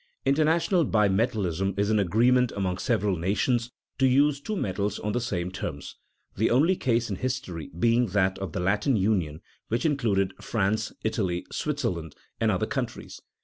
[0.25, 3.69] International bimetallism is an agreement among several nations
[3.99, 5.95] to use two metals on the same terms,
[6.35, 11.45] the only case in history being that of the Latin Union, which included France, Italy,
[11.51, 13.21] Switzerland, and other countries.